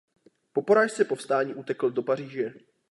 [0.53, 2.53] Po porážce povstání utekl do Paříže.